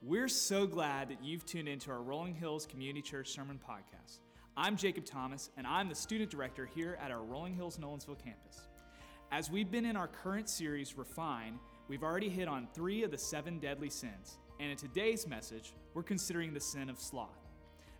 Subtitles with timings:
[0.00, 4.20] We're so glad that you've tuned into our Rolling Hills Community Church Sermon Podcast.
[4.56, 8.68] I'm Jacob Thomas, and I'm the student director here at our Rolling Hills Nolensville campus.
[9.32, 11.58] As we've been in our current series, Refine,
[11.88, 16.04] we've already hit on three of the seven deadly sins, and in today's message, we're
[16.04, 17.48] considering the sin of sloth.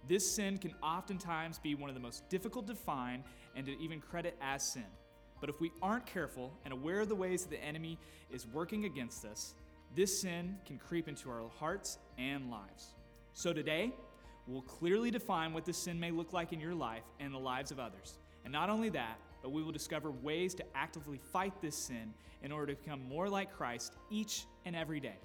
[0.06, 3.24] This sin can oftentimes be one of the most difficult to find
[3.56, 4.86] and to even credit as sin.
[5.40, 7.98] But if we aren't careful and aware of the ways that the enemy
[8.30, 9.56] is working against us,
[9.94, 12.94] this sin can creep into our hearts and lives.
[13.32, 13.92] So today,
[14.46, 17.70] we'll clearly define what this sin may look like in your life and the lives
[17.70, 18.18] of others.
[18.44, 22.52] And not only that, but we will discover ways to actively fight this sin in
[22.52, 25.18] order to become more like Christ each and every day.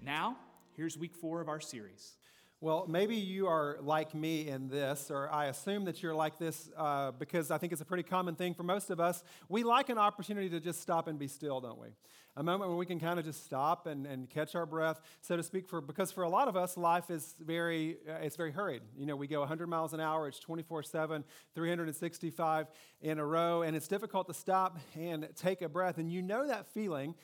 [0.00, 0.36] Now,
[0.76, 2.16] here's week four of our series.
[2.62, 6.70] Well, maybe you are like me in this, or I assume that you're like this
[6.76, 9.24] uh, because I think it's a pretty common thing for most of us.
[9.48, 11.88] We like an opportunity to just stop and be still, don't we?
[12.36, 15.36] A moment when we can kind of just stop and, and catch our breath, so
[15.36, 15.66] to speak.
[15.66, 18.82] For because for a lot of us, life is very uh, it's very hurried.
[18.96, 20.28] You know, we go 100 miles an hour.
[20.28, 21.24] It's 24/7,
[21.56, 22.66] 365
[23.00, 25.98] in a row, and it's difficult to stop and take a breath.
[25.98, 27.16] And you know that feeling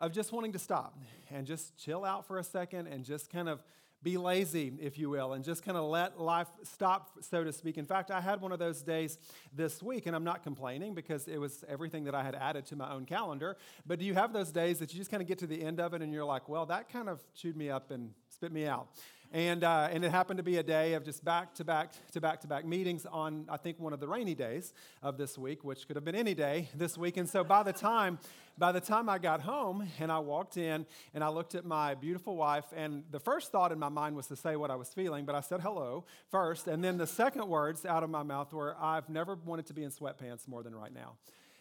[0.00, 0.98] of just wanting to stop
[1.30, 3.62] and just chill out for a second and just kind of
[4.06, 7.76] be lazy, if you will, and just kind of let life stop, so to speak.
[7.76, 9.18] In fact, I had one of those days
[9.52, 12.76] this week, and I'm not complaining because it was everything that I had added to
[12.76, 13.56] my own calendar.
[13.84, 15.80] But do you have those days that you just kind of get to the end
[15.80, 18.68] of it and you're like, well, that kind of chewed me up and spit me
[18.68, 18.86] out?
[19.32, 22.20] And, uh, and it happened to be a day of just back to back to
[22.20, 25.64] back to back meetings on, I think, one of the rainy days of this week,
[25.64, 27.16] which could have been any day this week.
[27.16, 28.18] And so by the time,
[28.56, 31.94] by the time I got home and I walked in and I looked at my
[31.94, 34.88] beautiful wife, and the first thought in my mind was to say what I was
[34.88, 36.66] feeling, but I said hello first.
[36.68, 39.82] And then the second words out of my mouth were, I've never wanted to be
[39.82, 41.14] in sweatpants more than right now.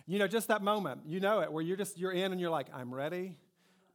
[0.07, 2.51] You know, just that moment, you know it, where you're just, you're in and you're
[2.51, 3.37] like, I'm ready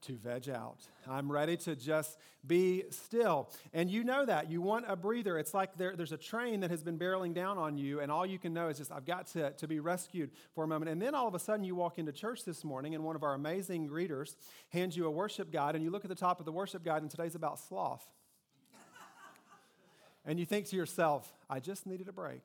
[0.01, 0.79] to veg out.
[1.07, 3.49] I'm ready to just be still.
[3.73, 4.49] And you know that.
[4.49, 5.37] You want a breather.
[5.37, 8.25] It's like there, there's a train that has been barreling down on you, and all
[8.25, 10.89] you can know is just, I've got to, to be rescued for a moment.
[10.91, 13.23] And then all of a sudden, you walk into church this morning, and one of
[13.23, 14.35] our amazing greeters
[14.69, 17.01] hands you a worship guide, and you look at the top of the worship guide,
[17.01, 18.05] and today's about sloth.
[20.25, 22.43] and you think to yourself, I just needed a break.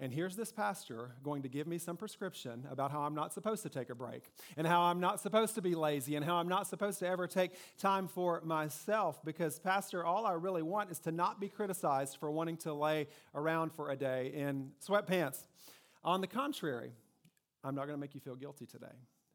[0.00, 3.62] And here's this pastor going to give me some prescription about how I'm not supposed
[3.62, 4.24] to take a break
[4.56, 7.28] and how I'm not supposed to be lazy and how I'm not supposed to ever
[7.28, 9.24] take time for myself.
[9.24, 13.06] Because, Pastor, all I really want is to not be criticized for wanting to lay
[13.36, 15.38] around for a day in sweatpants.
[16.02, 16.90] On the contrary,
[17.62, 18.86] I'm not going to make you feel guilty today.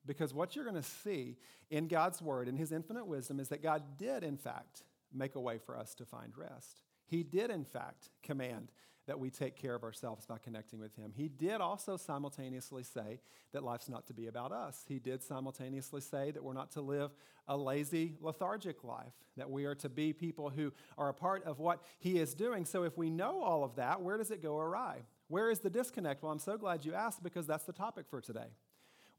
[0.05, 1.37] Because what you're going to see
[1.69, 4.83] in God's word, in his infinite wisdom, is that God did, in fact,
[5.13, 6.81] make a way for us to find rest.
[7.05, 8.71] He did, in fact, command
[9.09, 11.11] that we take care of ourselves by connecting with Him.
[11.15, 13.19] He did also simultaneously say
[13.53, 14.85] that life's not to be about us.
[14.87, 17.09] He did simultaneously say that we're not to live
[17.47, 21.57] a lazy, lethargic life, that we are to be people who are a part of
[21.57, 22.65] what He is doing.
[22.65, 24.99] So if we know all of that, where does it go awry?
[25.27, 26.21] Where is the disconnect?
[26.21, 28.51] Well, I'm so glad you asked because that's the topic for today.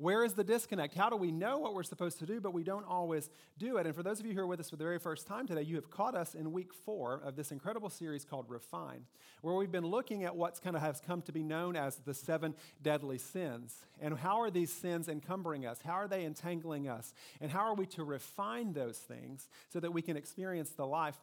[0.01, 0.95] Where is the disconnect?
[0.95, 3.29] How do we know what we're supposed to do, but we don't always
[3.59, 3.85] do it?
[3.85, 5.61] And for those of you who are with us for the very first time today,
[5.61, 9.05] you have caught us in week four of this incredible series called Refine,
[9.43, 12.15] where we've been looking at what's kind of has come to be known as the
[12.15, 13.77] seven deadly sins.
[14.01, 15.81] And how are these sins encumbering us?
[15.85, 17.13] How are they entangling us?
[17.39, 21.19] And how are we to refine those things so that we can experience the life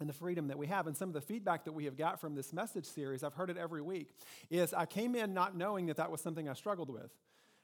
[0.00, 0.86] and the freedom that we have.
[0.86, 3.50] And some of the feedback that we have got from this message series, I've heard
[3.50, 4.08] it every week,
[4.48, 7.10] is I came in not knowing that that was something I struggled with.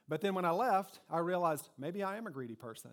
[0.08, 2.92] But then when I left, I realized maybe I am a greedy person.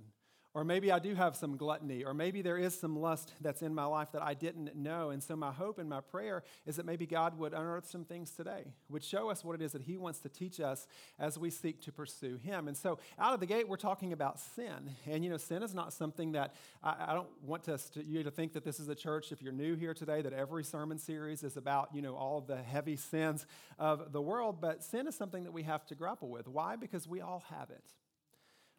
[0.56, 3.76] Or maybe I do have some gluttony, or maybe there is some lust that's in
[3.76, 5.10] my life that I didn't know.
[5.10, 8.32] And so, my hope and my prayer is that maybe God would unearth some things
[8.32, 10.88] today, would show us what it is that He wants to teach us
[11.20, 12.70] as we seek to pursue Him.
[12.70, 14.96] And so, out of the gate, we're talking about sin.
[15.06, 17.78] And, you know, sin is not something that I, I don't want to,
[18.08, 20.64] you to think that this is a church, if you're new here today, that every
[20.64, 23.46] sermon series is about, you know, all of the heavy sins
[23.78, 24.62] of the world.
[24.62, 26.48] But sin is something that we have to grapple with.
[26.48, 26.78] Why?
[26.78, 27.84] Because we all have it.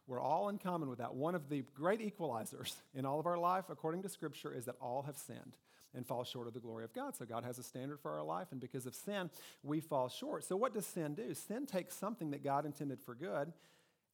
[0.07, 1.15] We're all in common with that.
[1.15, 4.77] One of the great equalizers in all of our life, according to Scripture, is that
[4.81, 5.57] all have sinned
[5.95, 7.17] and fall short of the glory of God.
[7.17, 9.31] So God has a standard for our life, and because of sin,
[9.63, 10.45] we fall short.
[10.45, 11.35] So what does sin do?
[11.35, 13.53] Sin takes something that God intended for good,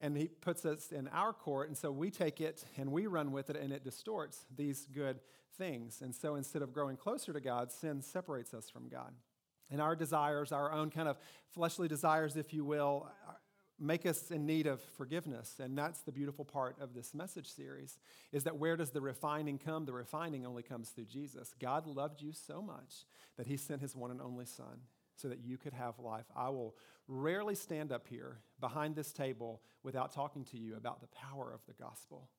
[0.01, 3.31] and He puts us in our court, and so we take it and we run
[3.31, 5.19] with it, and it distorts these good
[5.57, 6.01] things.
[6.01, 9.13] And so instead of growing closer to God, sin separates us from God.
[9.69, 11.17] And our desires, our own kind of
[11.53, 13.09] fleshly desires, if you will,
[13.79, 15.55] make us in need of forgiveness.
[15.59, 17.97] And that's the beautiful part of this message series
[18.31, 19.85] is that where does the refining come?
[19.85, 21.53] The refining only comes through jesus.
[21.59, 23.05] God loved you so much
[23.37, 24.81] that he sent his one and only son
[25.15, 26.25] so that you could have life.
[26.35, 26.75] I will
[27.07, 31.61] rarely stand up here behind this table without talking to you about the power of
[31.67, 32.29] the gospel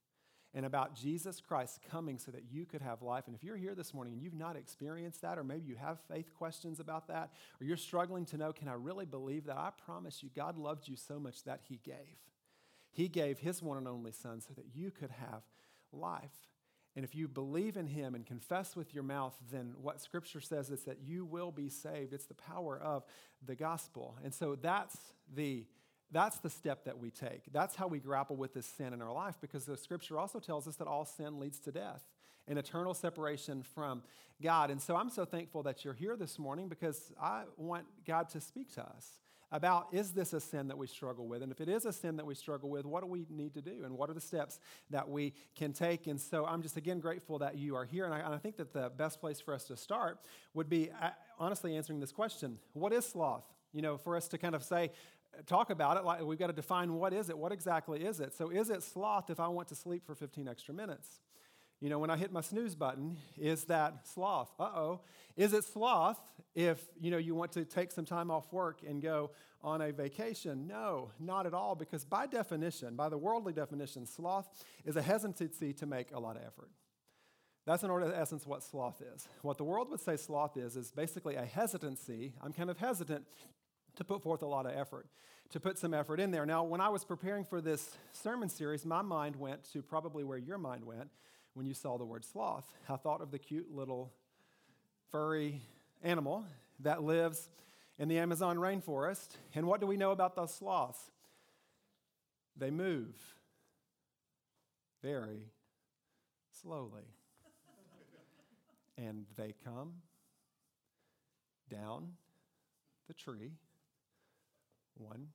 [0.55, 3.25] and about Jesus Christ coming so that you could have life.
[3.27, 5.99] And if you're here this morning and you've not experienced that, or maybe you have
[6.09, 7.31] faith questions about that,
[7.61, 9.57] or you're struggling to know, can I really believe that?
[9.57, 12.19] I promise you, God loved you so much that He gave.
[12.93, 15.43] He gave His one and only Son so that you could have
[15.93, 16.49] life.
[16.97, 20.71] And if you believe in him and confess with your mouth, then what scripture says
[20.71, 22.13] is that you will be saved.
[22.13, 23.05] It's the power of
[23.45, 24.17] the gospel.
[24.23, 24.97] And so that's
[25.35, 25.67] the
[26.11, 27.53] that's the step that we take.
[27.53, 30.69] That's how we grapple with this sin in our life because the scripture also tells
[30.69, 32.03] us that all sin leads to death
[32.47, 34.03] and eternal separation from
[34.43, 34.71] God.
[34.71, 38.41] And so I'm so thankful that you're here this morning because I want God to
[38.41, 39.19] speak to us
[39.55, 41.43] about is this a sin that we struggle with?
[41.43, 43.63] And if it is a sin that we struggle with, what do we need to
[43.63, 43.85] do?
[43.85, 44.59] And what are the steps
[44.91, 46.09] that we can take?
[46.09, 48.05] And so I'm just again grateful that you are here.
[48.05, 50.19] And I, and I think that the best place for us to start
[50.55, 53.45] would be uh, honestly answering this question What is sloth?
[53.73, 54.91] You know, for us to kind of say,
[55.47, 57.39] talk about it, like we've got to define what is it?
[57.39, 58.35] What exactly is it?
[58.35, 61.21] So is it sloth if I want to sleep for 15 extra minutes?
[61.81, 64.51] You know, when I hit my snooze button, is that sloth?
[64.59, 65.01] Uh oh.
[65.37, 66.19] Is it sloth
[66.55, 69.33] if, you know, you want to take some time off work and go
[69.63, 70.67] on a vacation?
[70.67, 74.49] No, not at all, because by definition, by the worldly definition, sloth
[74.85, 76.71] is a hesitancy to make a lot of effort.
[77.67, 79.27] That's in order, essence, what sloth is.
[79.43, 82.35] What the world would say sloth is, is basically a hesitancy.
[82.43, 83.27] I'm kind of hesitant
[83.97, 85.07] to put forth a lot of effort,
[85.51, 86.47] to put some effort in there.
[86.47, 90.39] Now, when I was preparing for this sermon series, my mind went to probably where
[90.39, 91.11] your mind went,
[91.55, 92.71] when you saw the word sloth.
[92.89, 94.13] I thought of the cute little
[95.11, 95.63] furry
[96.03, 96.45] animal
[96.81, 97.49] that lives
[97.99, 99.37] in the Amazon rainforest.
[99.55, 101.13] And what do we know about those sloths?
[102.57, 103.15] They move
[105.01, 105.53] very
[106.61, 107.05] slowly.
[108.97, 109.95] and they come
[111.71, 112.13] down
[113.09, 113.53] the tree
[114.97, 115.29] one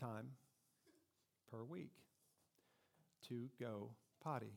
[0.00, 0.30] time
[1.50, 1.92] per week
[3.28, 3.90] to go
[4.22, 4.52] potty.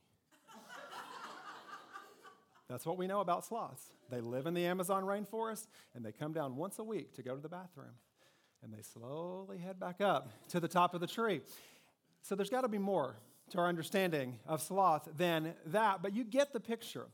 [2.69, 3.93] That's what we know about sloths.
[4.09, 7.33] They live in the Amazon rainforest and they come down once a week to go
[7.33, 7.95] to the bathroom.
[8.63, 11.41] And they slowly head back up to the top of the tree.
[12.23, 13.15] So there's got to be more
[13.51, 17.05] to our understanding of sloth than that, but you get the picture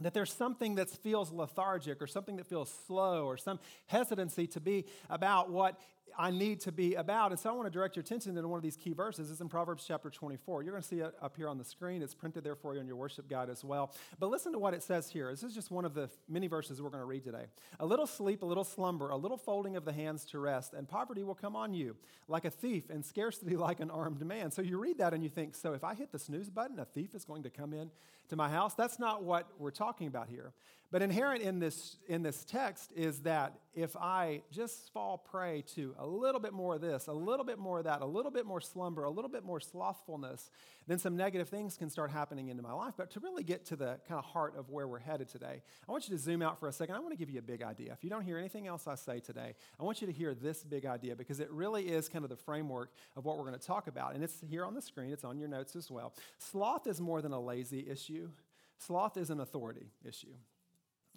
[0.00, 4.60] that there's something that feels lethargic or something that feels slow or some hesitancy to
[4.60, 5.80] be about what
[6.18, 7.30] I need to be about.
[7.30, 9.30] And so I want to direct your attention to one of these key verses.
[9.30, 10.62] It's in Proverbs chapter 24.
[10.62, 12.02] You're going to see it up here on the screen.
[12.02, 13.92] It's printed there for you in your worship guide as well.
[14.18, 15.30] But listen to what it says here.
[15.30, 17.44] This is just one of the many verses we're going to read today.
[17.80, 20.88] A little sleep, a little slumber, a little folding of the hands to rest, and
[20.88, 21.96] poverty will come on you
[22.28, 24.50] like a thief, and scarcity like an armed man.
[24.50, 26.84] So you read that and you think, so if I hit the snooze button, a
[26.84, 27.90] thief is going to come in
[28.28, 28.74] to my house?
[28.74, 30.52] That's not what we're talking about here.
[30.92, 35.94] But inherent in this, in this text is that if I just fall prey to
[35.98, 38.46] a little bit more of this, a little bit more of that, a little bit
[38.46, 40.48] more slumber, a little bit more slothfulness,
[40.86, 42.94] then some negative things can start happening into my life.
[42.96, 45.92] But to really get to the kind of heart of where we're headed today, I
[45.92, 46.94] want you to zoom out for a second.
[46.94, 47.92] I want to give you a big idea.
[47.92, 50.62] If you don't hear anything else I say today, I want you to hear this
[50.62, 53.66] big idea because it really is kind of the framework of what we're going to
[53.66, 54.14] talk about.
[54.14, 56.14] And it's here on the screen, it's on your notes as well.
[56.38, 58.30] Sloth is more than a lazy issue.
[58.78, 60.34] Sloth is an authority issue.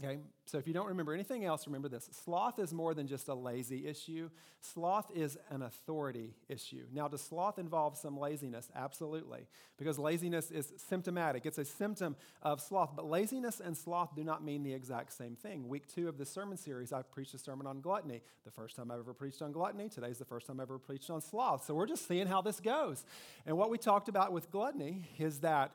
[0.01, 2.07] Okay, so if you don't remember anything else, remember this.
[2.23, 4.29] Sloth is more than just a lazy issue.
[4.61, 6.85] Sloth is an authority issue.
[6.93, 8.69] Now, does sloth involve some laziness?
[8.73, 9.47] Absolutely,
[9.77, 11.45] because laziness is symptomatic.
[11.45, 15.35] It's a symptom of sloth, but laziness and sloth do not mean the exact same
[15.35, 15.67] thing.
[15.67, 18.21] Week two of this sermon series, I've preached a sermon on gluttony.
[18.45, 19.89] The first time I've ever preached on gluttony.
[19.89, 21.65] Today's the first time I've ever preached on sloth.
[21.65, 23.03] So we're just seeing how this goes.
[23.45, 25.73] And what we talked about with gluttony is that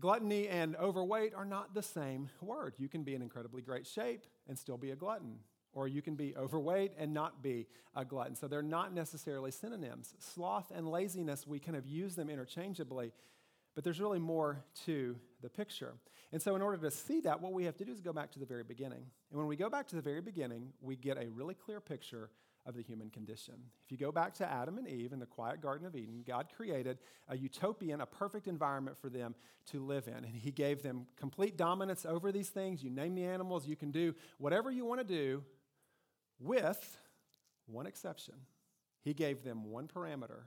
[0.00, 2.74] Gluttony and overweight are not the same word.
[2.78, 5.38] You can be in incredibly great shape and still be a glutton,
[5.74, 8.34] or you can be overweight and not be a glutton.
[8.34, 10.14] So they're not necessarily synonyms.
[10.18, 13.12] Sloth and laziness, we kind of use them interchangeably,
[13.74, 15.92] but there's really more to the picture.
[16.32, 18.30] And so, in order to see that, what we have to do is go back
[18.32, 19.04] to the very beginning.
[19.30, 22.30] And when we go back to the very beginning, we get a really clear picture
[22.66, 23.54] of the human condition.
[23.84, 26.48] If you go back to Adam and Eve in the quiet Garden of Eden, God
[26.54, 26.98] created
[27.28, 29.34] a utopian, a perfect environment for them
[29.70, 30.24] to live in.
[30.24, 32.82] And He gave them complete dominance over these things.
[32.82, 35.42] You name the animals, you can do whatever you want to do,
[36.38, 36.98] with
[37.66, 38.34] one exception.
[39.02, 40.42] He gave them one parameter.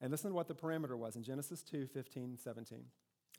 [0.00, 2.84] And listen to what the parameter was in Genesis 2 15, 17.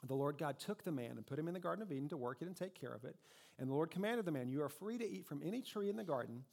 [0.05, 2.17] The Lord God took the man and put him in the Garden of Eden to
[2.17, 3.15] work it and take care of it.
[3.57, 5.95] And the Lord commanded the man, You are free to eat from any tree in
[5.95, 6.43] the garden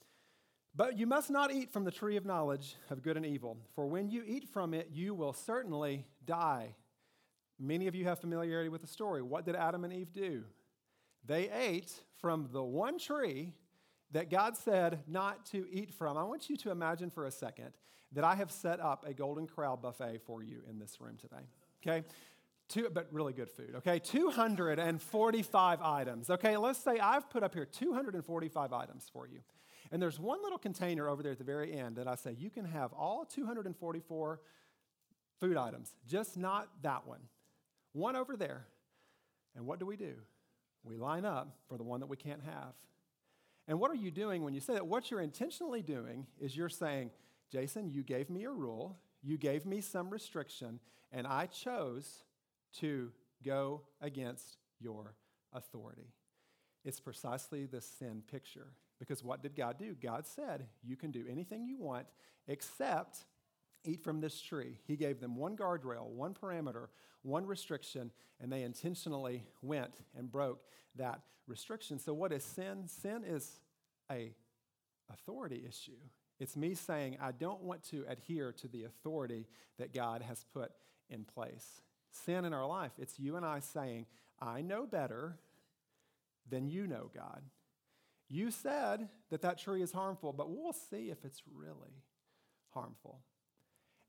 [0.75, 3.87] but you must not eat from the tree of knowledge of good and evil, for
[3.87, 6.75] when you eat from it, you will certainly die.
[7.59, 9.21] Many of you have familiarity with the story.
[9.21, 10.43] What did Adam and Eve do?
[11.25, 13.53] They ate from the one tree
[14.11, 16.17] that God said not to eat from.
[16.17, 17.73] I want you to imagine for a second
[18.13, 21.47] that I have set up a Golden Corral buffet for you in this room today.
[21.81, 22.05] Okay?
[22.67, 23.99] Two, but really good food, okay?
[23.99, 26.29] 245 items.
[26.29, 29.39] Okay, let's say I've put up here 245 items for you.
[29.91, 32.49] And there's one little container over there at the very end that I say you
[32.49, 34.39] can have all 244
[35.39, 37.19] food items, just not that one.
[37.93, 38.67] One over there.
[39.55, 40.13] And what do we do?
[40.83, 42.73] We line up for the one that we can't have.
[43.67, 44.87] And what are you doing when you say that?
[44.87, 47.11] What you're intentionally doing is you're saying,
[47.51, 50.79] Jason, you gave me a rule, you gave me some restriction,
[51.11, 52.23] and I chose
[52.79, 53.11] to
[53.43, 55.15] go against your
[55.53, 56.13] authority.
[56.83, 58.73] It's precisely the sin picture.
[59.01, 59.95] Because what did God do?
[59.99, 62.05] God said, You can do anything you want
[62.47, 63.25] except
[63.83, 64.77] eat from this tree.
[64.85, 66.85] He gave them one guardrail, one parameter,
[67.23, 70.59] one restriction, and they intentionally went and broke
[70.97, 71.97] that restriction.
[71.97, 72.87] So, what is sin?
[72.87, 73.59] Sin is
[74.11, 74.35] a
[75.11, 75.97] authority issue.
[76.39, 79.47] It's me saying, I don't want to adhere to the authority
[79.79, 80.71] that God has put
[81.09, 81.81] in place.
[82.11, 84.05] Sin in our life, it's you and I saying,
[84.39, 85.39] I know better
[86.47, 87.41] than you know, God.
[88.31, 92.01] You said that that tree is harmful, but we'll see if it's really
[92.69, 93.19] harmful.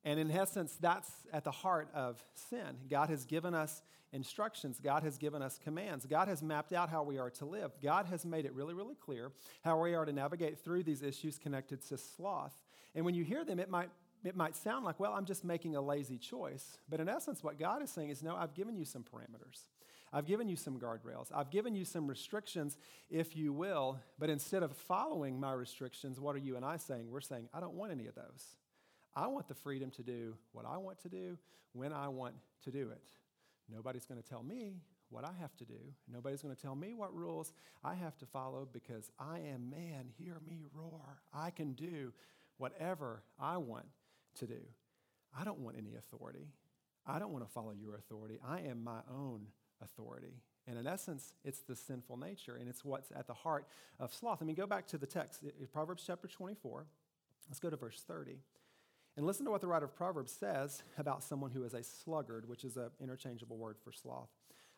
[0.04, 2.76] And in essence, that's at the heart of sin.
[2.88, 7.02] God has given us instructions, God has given us commands, God has mapped out how
[7.02, 7.72] we are to live.
[7.82, 9.32] God has made it really, really clear
[9.64, 12.62] how we are to navigate through these issues connected to sloth.
[12.94, 13.90] And when you hear them, it might
[14.24, 16.78] it might sound like, well, I'm just making a lazy choice.
[16.88, 19.62] But in essence, what God is saying is, no, I've given you some parameters.
[20.12, 21.28] I've given you some guardrails.
[21.34, 22.76] I've given you some restrictions,
[23.10, 23.98] if you will.
[24.18, 27.10] But instead of following my restrictions, what are you and I saying?
[27.10, 28.56] We're saying, I don't want any of those.
[29.14, 31.38] I want the freedom to do what I want to do
[31.72, 33.02] when I want to do it.
[33.72, 34.74] Nobody's going to tell me
[35.08, 35.78] what I have to do.
[36.10, 37.52] Nobody's going to tell me what rules
[37.84, 40.08] I have to follow because I am man.
[40.18, 41.20] Hear me roar.
[41.32, 42.12] I can do
[42.56, 43.86] whatever I want
[44.36, 44.60] to do.
[45.38, 46.48] I don't want any authority.
[47.06, 48.38] I don't want to follow your authority.
[48.46, 49.46] I am my own
[49.82, 50.34] authority.
[50.66, 53.66] And in essence, it's the sinful nature, and it's what's at the heart
[53.98, 54.38] of sloth.
[54.40, 56.86] I mean, go back to the text, Proverbs chapter 24.
[57.48, 58.38] Let's go to verse 30.
[59.16, 62.48] And listen to what the writer of Proverbs says about someone who is a sluggard,
[62.48, 64.30] which is an interchangeable word for sloth.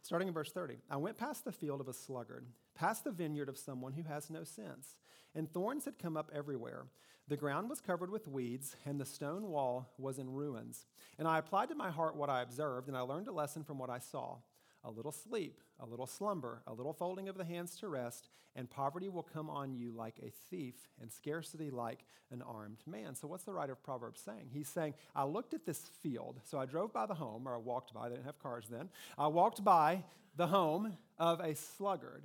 [0.02, 3.48] Starting in verse 30 I went past the field of a sluggard, past the vineyard
[3.48, 4.96] of someone who has no sense,
[5.34, 6.86] and thorns had come up everywhere.
[7.28, 10.84] The ground was covered with weeds, and the stone wall was in ruins.
[11.18, 13.78] And I applied to my heart what I observed, and I learned a lesson from
[13.78, 14.36] what I saw
[14.84, 18.70] a little sleep, a little slumber, a little folding of the hands to rest, and
[18.70, 23.14] poverty will come on you like a thief, and scarcity like an armed man.
[23.14, 24.50] So, what's the writer of Proverbs saying?
[24.52, 26.40] He's saying, I looked at this field.
[26.44, 28.88] So, I drove by the home, or I walked by, they didn't have cars then.
[29.18, 30.04] I walked by
[30.36, 32.24] the home of a sluggard.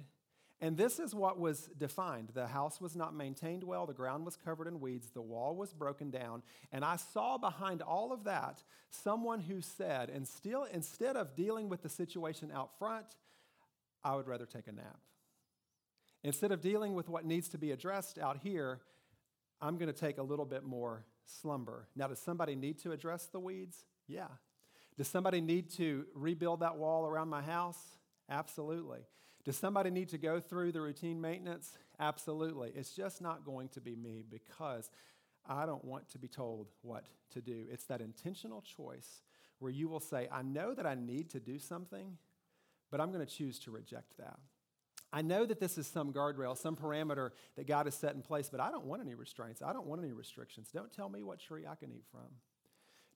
[0.61, 2.31] And this is what was defined.
[2.33, 5.73] The house was not maintained well, the ground was covered in weeds, the wall was
[5.73, 6.43] broken down.
[6.71, 11.69] And I saw behind all of that someone who said, and still, instead of dealing
[11.69, 13.05] with the situation out front,
[14.03, 14.99] I would rather take a nap.
[16.23, 18.81] Instead of dealing with what needs to be addressed out here,
[19.61, 21.87] I'm going to take a little bit more slumber.
[21.95, 23.85] Now, does somebody need to address the weeds?
[24.07, 24.27] Yeah.
[24.97, 27.79] Does somebody need to rebuild that wall around my house?
[28.29, 28.99] Absolutely.
[29.49, 31.75] Does somebody need to go through the routine maintenance?
[31.99, 32.71] Absolutely.
[32.75, 34.91] It's just not going to be me because
[35.43, 37.65] I don't want to be told what to do.
[37.71, 39.23] It's that intentional choice
[39.57, 42.15] where you will say, I know that I need to do something,
[42.91, 44.37] but I'm going to choose to reject that.
[45.11, 48.49] I know that this is some guardrail, some parameter that God has set in place,
[48.51, 49.63] but I don't want any restraints.
[49.63, 50.69] I don't want any restrictions.
[50.71, 52.29] Don't tell me what tree I can eat from.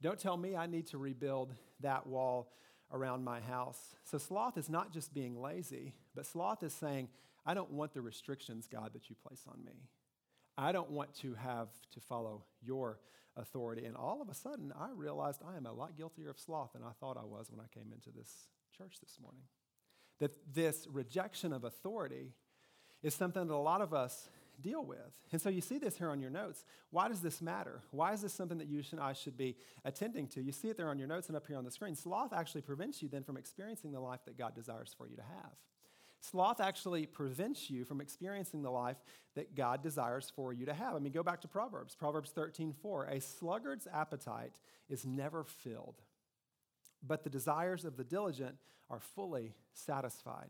[0.01, 2.49] Don't tell me I need to rebuild that wall
[2.91, 3.95] around my house.
[4.03, 7.09] So, sloth is not just being lazy, but sloth is saying,
[7.45, 9.89] I don't want the restrictions, God, that you place on me.
[10.57, 12.99] I don't want to have to follow your
[13.35, 13.85] authority.
[13.85, 16.83] And all of a sudden, I realized I am a lot guiltier of sloth than
[16.83, 18.47] I thought I was when I came into this
[18.77, 19.43] church this morning.
[20.19, 22.33] That this rejection of authority
[23.01, 24.29] is something that a lot of us
[24.61, 24.97] deal with.
[25.31, 26.63] And so you see this here on your notes.
[26.91, 27.81] Why does this matter?
[27.91, 30.41] Why is this something that you and I should be attending to?
[30.41, 31.95] You see it there on your notes and up here on the screen.
[31.95, 35.23] Sloth actually prevents you then from experiencing the life that God desires for you to
[35.23, 35.51] have.
[36.23, 38.95] Sloth actually prevents you from experiencing the life
[39.35, 40.95] that God desires for you to have.
[40.95, 43.05] I mean, go back to Proverbs, Proverbs 13, 4.
[43.05, 46.01] A sluggard's appetite is never filled,
[47.05, 48.55] but the desires of the diligent
[48.89, 50.47] are fully satisfied.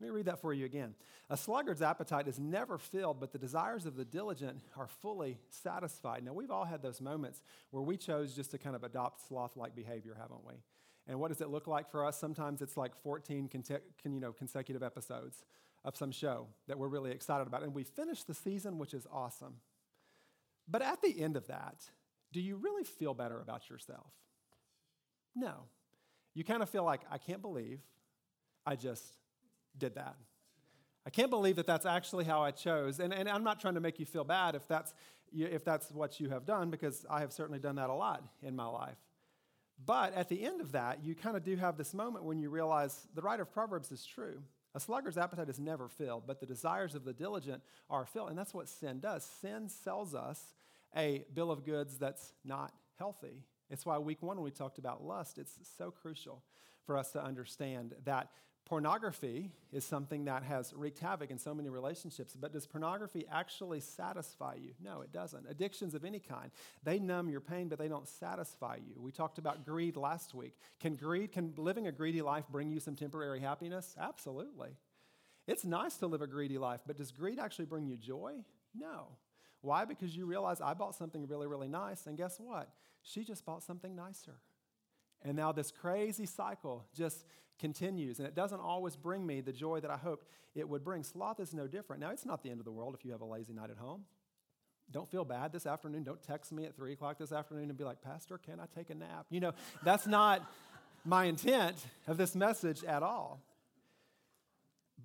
[0.00, 0.94] Let me read that for you again.
[1.28, 6.24] A sluggard's appetite is never filled, but the desires of the diligent are fully satisfied.
[6.24, 9.56] Now, we've all had those moments where we chose just to kind of adopt sloth
[9.56, 10.54] like behavior, haven't we?
[11.08, 12.18] And what does it look like for us?
[12.18, 15.44] Sometimes it's like 14 you know, consecutive episodes
[15.84, 17.62] of some show that we're really excited about.
[17.62, 19.54] And we finish the season, which is awesome.
[20.68, 21.82] But at the end of that,
[22.32, 24.12] do you really feel better about yourself?
[25.34, 25.64] No.
[26.34, 27.80] you kind of feel like, I can't believe
[28.66, 29.14] I just
[29.78, 30.16] did that.
[31.06, 33.00] I can't believe that that's actually how I chose.
[33.00, 34.92] And, and I'm not trying to make you feel bad if that's,
[35.34, 38.54] if that's what you have done, because I have certainly done that a lot in
[38.54, 38.98] my life.
[39.84, 42.50] But at the end of that, you kind of do have this moment when you
[42.50, 44.42] realize the writer of Proverbs is true.
[44.74, 48.28] A sluggard's appetite is never filled, but the desires of the diligent are filled.
[48.28, 49.24] And that's what sin does.
[49.40, 50.52] Sin sells us
[50.96, 53.44] a bill of goods that's not healthy.
[53.70, 56.42] It's why week one, when we talked about lust, it's so crucial
[56.84, 58.30] for us to understand that
[58.68, 63.80] Pornography is something that has wreaked havoc in so many relationships, but does pornography actually
[63.80, 64.74] satisfy you?
[64.78, 65.48] No, it doesn't.
[65.48, 66.50] Addictions of any kind,
[66.82, 69.00] they numb your pain, but they don't satisfy you.
[69.00, 70.54] We talked about greed last week.
[70.80, 73.96] Can greed, can living a greedy life bring you some temporary happiness?
[73.98, 74.76] Absolutely.
[75.46, 78.34] It's nice to live a greedy life, but does greed actually bring you joy?
[78.74, 79.06] No.
[79.62, 79.86] Why?
[79.86, 82.68] Because you realize I bought something really, really nice, and guess what?
[83.02, 84.34] She just bought something nicer.
[85.24, 87.24] And now this crazy cycle just
[87.58, 91.02] continues, and it doesn't always bring me the joy that I hoped it would bring.
[91.02, 92.00] Sloth is no different.
[92.00, 93.76] Now, it's not the end of the world if you have a lazy night at
[93.76, 94.04] home.
[94.90, 96.02] Don't feel bad this afternoon.
[96.04, 98.90] Don't text me at 3 o'clock this afternoon and be like, Pastor, can I take
[98.90, 99.26] a nap?
[99.28, 99.52] You know,
[99.84, 100.50] that's not
[101.04, 103.42] my intent of this message at all.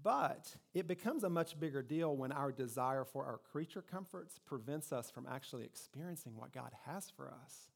[0.02, 4.92] But it becomes a much bigger deal when our desire for our creature comforts prevents
[4.92, 7.73] us from actually experiencing what God has for us.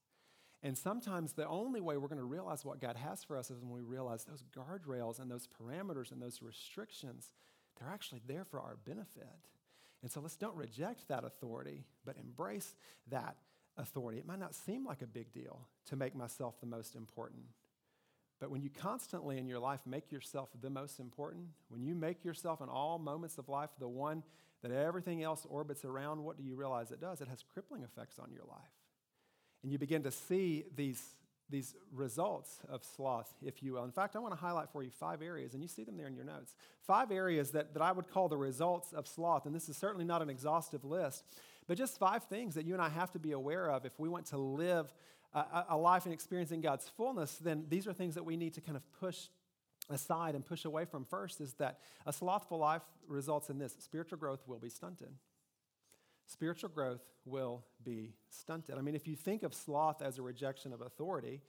[0.62, 3.60] And sometimes the only way we're going to realize what God has for us is
[3.60, 7.32] when we realize those guardrails and those parameters and those restrictions,
[7.78, 9.28] they're actually there for our benefit.
[10.02, 12.74] And so let's don't reject that authority, but embrace
[13.10, 13.36] that
[13.76, 14.18] authority.
[14.18, 17.44] It might not seem like a big deal to make myself the most important.
[18.40, 22.24] But when you constantly in your life make yourself the most important, when you make
[22.24, 24.22] yourself in all moments of life the one
[24.62, 27.20] that everything else orbits around, what do you realize it does?
[27.20, 28.87] It has crippling effects on your life.
[29.62, 31.02] And you begin to see these,
[31.50, 33.84] these results of sloth, if you will.
[33.84, 36.06] In fact, I want to highlight for you five areas, and you see them there
[36.06, 36.54] in your notes.
[36.86, 39.46] Five areas that, that I would call the results of sloth.
[39.46, 41.24] And this is certainly not an exhaustive list,
[41.66, 44.08] but just five things that you and I have to be aware of if we
[44.08, 44.92] want to live
[45.34, 48.60] a, a life and experiencing God's fullness, then these are things that we need to
[48.60, 49.26] kind of push
[49.90, 54.18] aside and push away from first is that a slothful life results in this spiritual
[54.18, 55.08] growth will be stunted
[56.28, 58.76] spiritual growth will be stunted.
[58.78, 61.40] I mean, if you think of sloth as a rejection of authority,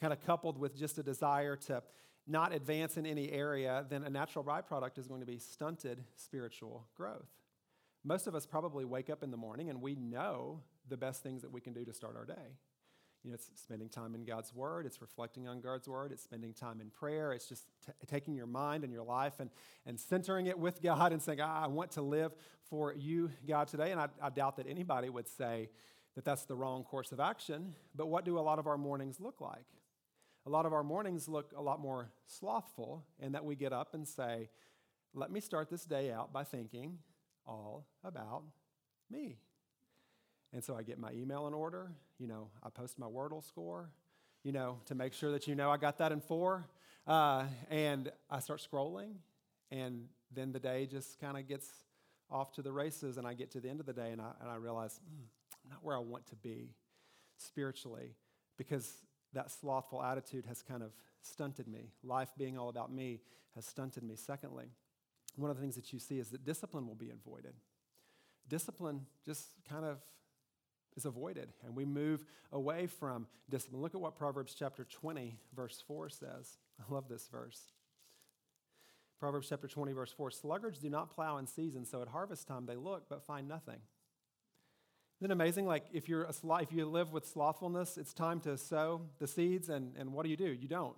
[0.00, 1.82] kind of coupled with just a desire to
[2.26, 6.86] not advance in any area, then a natural byproduct is going to be stunted spiritual
[6.94, 7.28] growth.
[8.04, 11.42] Most of us probably wake up in the morning and we know the best things
[11.42, 12.56] that we can do to start our day.
[13.24, 16.52] You know, it's spending time in God's Word, it's reflecting on God's Word, it's spending
[16.52, 19.50] time in prayer, it's just t- taking your mind and your life and,
[19.86, 22.32] and centering it with God and saying, I want to live
[22.70, 23.90] for you, God, today.
[23.90, 25.68] And I, I doubt that anybody would say
[26.14, 27.74] that that's the wrong course of action.
[27.94, 29.66] But what do a lot of our mornings look like?
[30.46, 33.94] A lot of our mornings look a lot more slothful in that we get up
[33.94, 34.48] and say,
[35.12, 36.98] Let me start this day out by thinking
[37.46, 38.44] all about
[39.10, 39.38] me.
[40.52, 41.90] And so I get my email in order.
[42.18, 43.90] You know, I post my Wordle score,
[44.42, 46.66] you know, to make sure that you know I got that in four.
[47.06, 49.14] Uh, and I start scrolling,
[49.70, 51.66] and then the day just kind of gets
[52.30, 54.32] off to the races, and I get to the end of the day, and I,
[54.42, 55.24] and I realize mm,
[55.64, 56.74] I'm not where I want to be
[57.38, 58.14] spiritually
[58.58, 58.92] because
[59.32, 60.90] that slothful attitude has kind of
[61.22, 61.92] stunted me.
[62.02, 63.20] Life being all about me
[63.54, 64.14] has stunted me.
[64.16, 64.66] Secondly,
[65.36, 67.54] one of the things that you see is that discipline will be avoided.
[68.48, 69.98] Discipline just kind of
[70.98, 73.80] is avoided, and we move away from discipline.
[73.80, 76.58] Look at what Proverbs chapter 20, verse 4 says.
[76.80, 77.60] I love this verse.
[79.20, 82.66] Proverbs chapter 20, verse 4 Sluggards do not plow in season, so at harvest time
[82.66, 83.80] they look but find nothing.
[85.20, 85.66] Isn't it amazing?
[85.66, 89.68] Like if you're a if you live with slothfulness, it's time to sow the seeds,
[89.68, 90.52] and, and what do you do?
[90.52, 90.96] You don't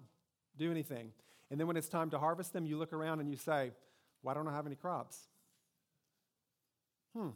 [0.56, 1.12] do anything.
[1.50, 3.72] And then when it's time to harvest them, you look around and you say,
[4.22, 5.18] Why don't I have any crops?
[7.16, 7.30] Hmm,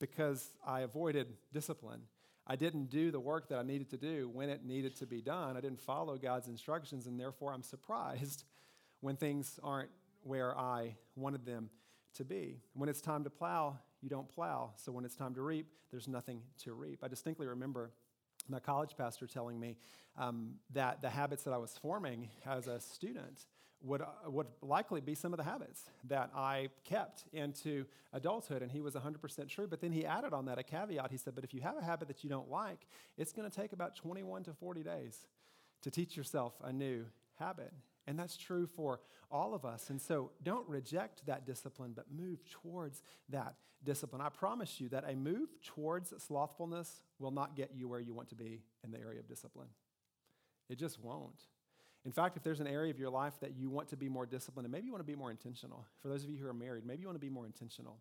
[0.00, 2.00] because I avoided discipline.
[2.46, 5.20] I didn't do the work that I needed to do when it needed to be
[5.20, 5.56] done.
[5.56, 8.44] I didn't follow God's instructions, and therefore I'm surprised
[9.00, 9.90] when things aren't
[10.22, 11.70] where I wanted them
[12.14, 12.60] to be.
[12.74, 14.72] When it's time to plow, you don't plow.
[14.76, 17.04] So when it's time to reap, there's nothing to reap.
[17.04, 17.92] I distinctly remember
[18.48, 19.76] my college pastor telling me
[20.18, 23.44] um, that the habits that I was forming as a student
[23.82, 28.62] would, uh, would likely be some of the habits that I kept into adulthood.
[28.62, 29.66] And he was 100% true.
[29.66, 31.10] But then he added on that a caveat.
[31.10, 33.54] He said, But if you have a habit that you don't like, it's going to
[33.54, 35.26] take about 21 to 40 days
[35.82, 37.06] to teach yourself a new
[37.38, 37.72] habit.
[38.06, 39.90] And that's true for all of us.
[39.90, 44.20] And so don't reject that discipline, but move towards that discipline.
[44.20, 48.28] I promise you that a move towards slothfulness will not get you where you want
[48.30, 49.68] to be in the area of discipline.
[50.68, 51.42] It just won't.
[52.04, 54.24] In fact, if there's an area of your life that you want to be more
[54.24, 56.54] disciplined, and maybe you want to be more intentional, for those of you who are
[56.54, 57.98] married, maybe you want to be more intentional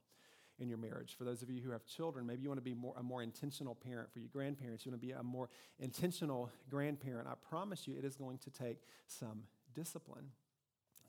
[0.59, 1.15] in your marriage.
[1.17, 3.21] For those of you who have children, maybe you want to be more, a more
[3.21, 4.11] intentional parent.
[4.11, 7.27] For you grandparents, you want to be a more intentional grandparent.
[7.27, 10.31] I promise you, it is going to take some discipline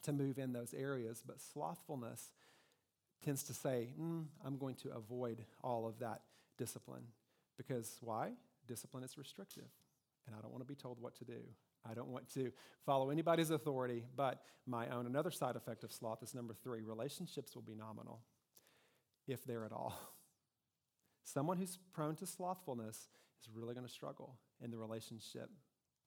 [0.02, 2.32] to move in those areas, but slothfulness
[3.24, 6.22] tends to say, mm, I'm going to avoid all of that
[6.56, 7.04] discipline.
[7.56, 8.32] Because why?
[8.66, 9.68] Discipline is restrictive,
[10.26, 11.40] and I don't want to be told what to do.
[11.88, 12.52] I don't want to
[12.84, 15.06] follow anybody's authority but my own.
[15.06, 18.22] Another side effect of sloth is number three relationships will be nominal,
[19.26, 19.94] if they're at all.
[21.24, 23.08] Someone who's prone to slothfulness
[23.42, 25.50] is really going to struggle in the relationship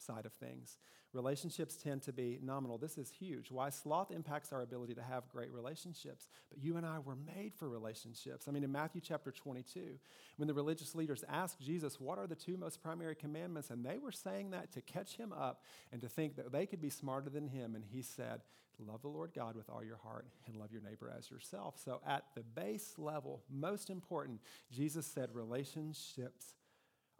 [0.05, 0.77] side of things.
[1.13, 2.77] Relationships tend to be nominal.
[2.79, 3.51] This is huge.
[3.51, 6.27] Why sloth impacts our ability to have great relationships.
[6.49, 8.47] But you and I were made for relationships.
[8.47, 9.99] I mean, in Matthew chapter 22,
[10.37, 13.69] when the religious leaders asked Jesus, What are the two most primary commandments?
[13.69, 16.81] And they were saying that to catch him up and to think that they could
[16.81, 17.75] be smarter than him.
[17.75, 18.41] And he said,
[18.79, 21.75] Love the Lord God with all your heart and love your neighbor as yourself.
[21.83, 26.55] So, at the base level, most important, Jesus said relationships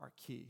[0.02, 0.48] are key.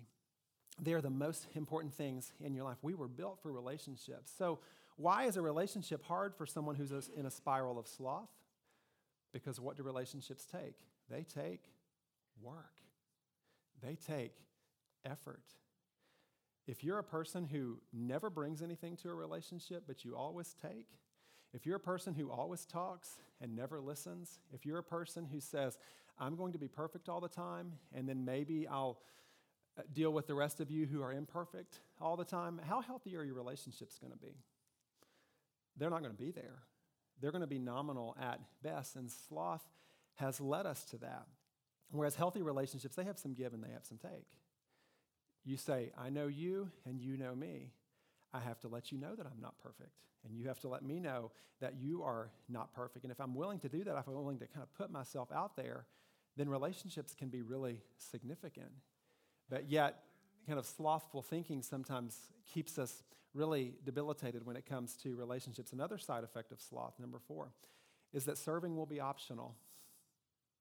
[0.82, 2.78] They are the most important things in your life.
[2.82, 4.32] We were built for relationships.
[4.38, 4.60] So,
[4.96, 8.30] why is a relationship hard for someone who's in a spiral of sloth?
[9.32, 10.76] Because what do relationships take?
[11.10, 11.64] They take
[12.42, 12.74] work,
[13.82, 14.36] they take
[15.06, 15.44] effort.
[16.66, 20.88] If you're a person who never brings anything to a relationship, but you always take,
[21.54, 25.42] if you're a person who always talks and never listens, if you're a person who
[25.42, 25.78] says,
[26.18, 29.00] I'm going to be perfect all the time, and then maybe I'll
[29.94, 33.24] deal with the rest of you who are imperfect all the time, how healthy are
[33.24, 34.36] your relationships going to be?
[35.78, 36.60] They're not going to be there.
[37.22, 39.64] They're going to be nominal at best, and sloth
[40.16, 41.26] has led us to that.
[41.92, 44.28] Whereas healthy relationships, they have some give and they have some take.
[45.46, 47.72] You say, I know you and you know me.
[48.34, 49.92] I have to let you know that I'm not perfect.
[50.26, 53.06] And you have to let me know that you are not perfect.
[53.06, 55.32] And if I'm willing to do that, if I'm willing to kind of put myself
[55.32, 55.86] out there,
[56.36, 58.72] then relationships can be really significant.
[59.50, 60.04] But yet,
[60.48, 62.18] kind of slothful thinking sometimes
[62.52, 63.04] keeps us
[63.34, 65.74] really debilitated when it comes to relationships.
[65.74, 67.52] Another side effect of sloth, number four,
[68.14, 69.56] is that serving will be optional.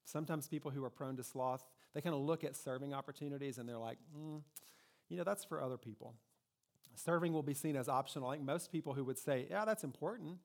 [0.05, 1.63] Sometimes people who are prone to sloth,
[1.95, 4.41] they kind of look at serving opportunities and they're like, mm,
[5.09, 6.15] you know, that's for other people.
[6.95, 8.29] Serving will be seen as optional.
[8.29, 10.39] I think most people who would say, yeah, that's important.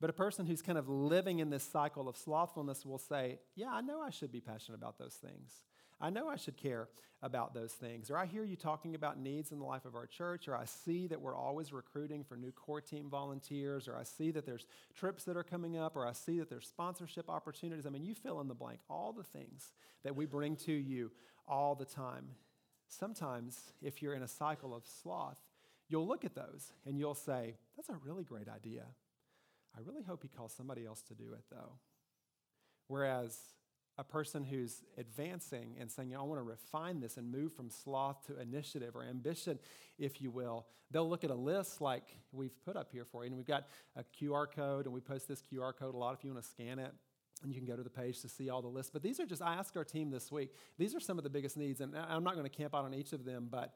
[0.00, 3.70] But a person who's kind of living in this cycle of slothfulness will say, yeah,
[3.72, 5.62] I know I should be passionate about those things.
[6.00, 6.88] I know I should care
[7.22, 8.10] about those things.
[8.10, 10.66] Or I hear you talking about needs in the life of our church, or I
[10.66, 14.66] see that we're always recruiting for new core team volunteers, or I see that there's
[14.94, 17.86] trips that are coming up, or I see that there's sponsorship opportunities.
[17.86, 19.72] I mean, you fill in the blank, all the things
[20.04, 21.10] that we bring to you
[21.48, 22.26] all the time.
[22.88, 25.40] Sometimes, if you're in a cycle of sloth,
[25.88, 28.84] you'll look at those and you'll say, That's a really great idea.
[29.76, 31.72] I really hope he calls somebody else to do it, though.
[32.88, 33.36] Whereas
[33.98, 38.26] a person who's advancing and saying, I want to refine this and move from sloth
[38.26, 39.58] to initiative or ambition,
[39.98, 43.28] if you will, they'll look at a list like we've put up here for you.
[43.28, 46.24] And we've got a QR code, and we post this QR code a lot if
[46.24, 46.92] you want to scan it.
[47.42, 48.90] And you can go to the page to see all the lists.
[48.90, 51.30] But these are just, I asked our team this week, these are some of the
[51.30, 51.80] biggest needs.
[51.80, 53.74] And I'm not going to camp out on each of them, but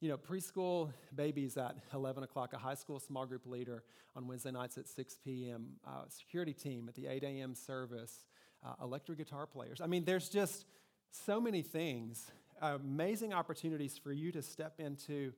[0.00, 3.84] you know, preschool babies at 11 o'clock, a high school small group leader
[4.16, 7.54] on Wednesday nights at 6 p.m., uh, security team at the 8 a.m.
[7.54, 8.26] service,
[8.64, 9.80] uh, electric guitar players.
[9.80, 10.64] I mean, there's just
[11.10, 15.32] so many things, amazing opportunities for you to step into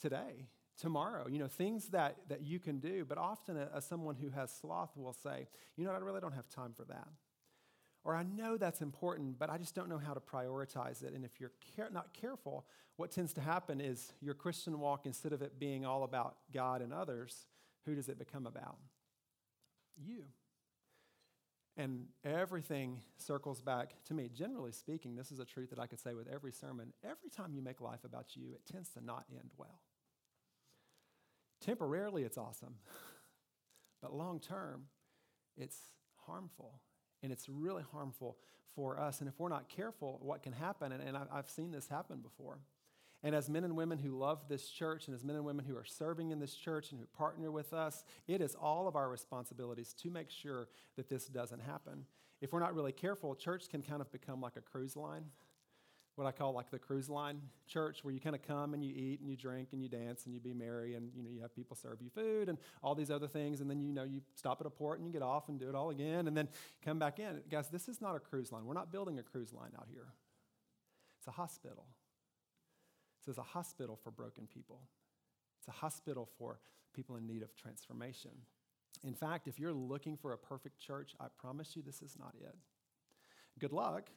[0.00, 0.46] today,
[0.80, 1.26] tomorrow.
[1.28, 3.04] You know, things that, that you can do.
[3.04, 6.48] But often, as someone who has sloth will say, you know, I really don't have
[6.48, 7.08] time for that.
[8.04, 11.12] Or I know that's important, but I just don't know how to prioritize it.
[11.12, 12.64] And if you're care- not careful,
[12.96, 16.82] what tends to happen is your Christian walk, instead of it being all about God
[16.82, 17.46] and others,
[17.84, 18.76] who does it become about?
[19.96, 20.24] You.
[21.76, 24.30] And everything circles back to me.
[24.32, 26.94] Generally speaking, this is a truth that I could say with every sermon.
[27.04, 29.80] Every time you make life about you, it tends to not end well.
[31.60, 32.76] Temporarily, it's awesome,
[34.02, 34.84] but long term,
[35.56, 35.78] it's
[36.26, 36.80] harmful.
[37.22, 38.36] And it's really harmful
[38.74, 39.20] for us.
[39.20, 42.60] And if we're not careful, what can happen, and, and I've seen this happen before,
[43.22, 45.76] and as men and women who love this church, and as men and women who
[45.76, 49.08] are serving in this church and who partner with us, it is all of our
[49.08, 52.04] responsibilities to make sure that this doesn't happen.
[52.40, 55.24] If we're not really careful, church can kind of become like a cruise line,
[56.16, 58.92] what I call like the cruise line church, where you kind of come and you
[58.94, 61.40] eat and you drink and you dance and you be merry and you know you
[61.42, 64.20] have people serve you food and all these other things, and then you know you
[64.34, 66.48] stop at a port and you get off and do it all again and then
[66.84, 67.42] come back in.
[67.50, 68.64] Guys, this is not a cruise line.
[68.64, 70.06] We're not building a cruise line out here.
[71.18, 71.86] It's a hospital.
[73.26, 74.80] It's a hospital for broken people.
[75.58, 76.60] It's a hospital for
[76.94, 78.30] people in need of transformation.
[79.04, 82.34] In fact, if you're looking for a perfect church, I promise you this is not
[82.40, 82.54] it.
[83.58, 84.10] Good luck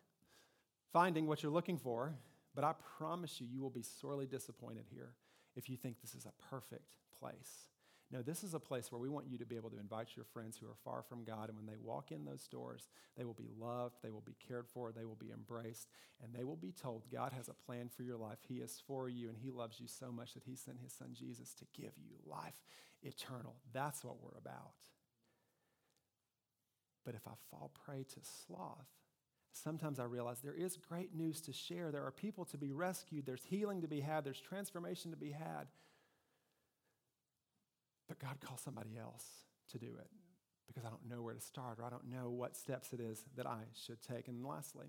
[0.92, 2.16] finding what you're looking for,
[2.56, 5.14] but I promise you, you will be sorely disappointed here
[5.56, 7.68] if you think this is a perfect place.
[8.12, 10.26] No, this is a place where we want you to be able to invite your
[10.26, 13.36] friends who are far from God, and when they walk in those doors, they will
[13.36, 15.90] be loved, they will be cared for, they will be embraced,
[16.24, 18.40] and they will be told God has a plan for your life.
[18.48, 21.10] He is for you, and He loves you so much that He sent His Son
[21.14, 22.64] Jesus to give you life
[23.04, 23.58] eternal.
[23.74, 24.74] That's what we're about.
[27.06, 28.88] But if I fall prey to sloth,
[29.52, 31.92] sometimes I realize there is great news to share.
[31.92, 35.32] There are people to be rescued, there's healing to be had, there's transformation to be
[35.32, 35.68] had.
[38.10, 39.24] But God calls somebody else
[39.72, 40.10] to do it
[40.68, 43.24] because I don't know where to start or I don't know what steps it is
[43.38, 44.28] that I should take.
[44.28, 44.88] And lastly,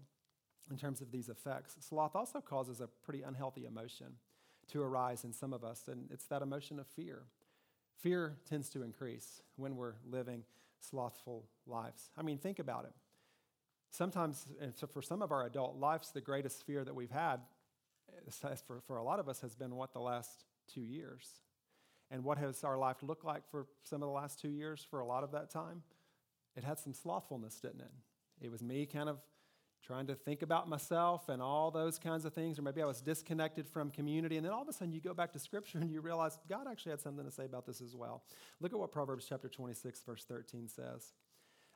[0.70, 4.14] in terms of these effects, sloth also causes a pretty unhealthy emotion
[4.72, 7.24] to arise in some of us, and it's that emotion of fear.
[7.98, 10.44] Fear tends to increase when we're living
[10.80, 12.10] slothful lives.
[12.16, 12.92] I mean, think about it.
[13.90, 17.40] Sometimes, and so for some of our adult lives, the greatest fear that we've had,
[18.66, 21.40] for, for a lot of us, has been what the last two years.
[22.10, 25.00] And what has our life looked like for some of the last two years for
[25.00, 25.82] a lot of that time?
[26.56, 27.92] It had some slothfulness, didn't it?
[28.40, 29.18] It was me kind of
[29.82, 33.00] trying to think about myself and all those kinds of things, or maybe I was
[33.00, 34.36] disconnected from community.
[34.36, 36.66] And then all of a sudden you go back to Scripture and you realize God
[36.70, 38.22] actually had something to say about this as well.
[38.60, 41.12] Look at what Proverbs chapter 26, verse 13 says.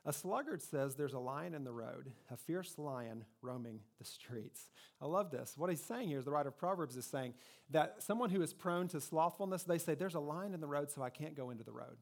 [0.07, 4.69] A sluggard says there's a lion in the road, a fierce lion roaming the streets.
[5.01, 5.53] I love this.
[5.57, 7.33] What he's saying here is the writer of Proverbs is saying
[7.71, 10.91] that someone who is prone to slothfulness, they say, There's a lion in the road,
[10.91, 11.97] so I can't go into the road.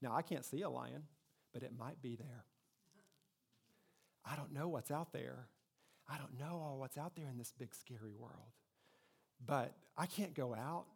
[0.00, 1.02] Now, I can't see a lion,
[1.52, 2.46] but it might be there.
[4.24, 5.48] I don't know what's out there.
[6.08, 8.52] I don't know all what's out there in this big, scary world.
[9.44, 10.86] But I can't go out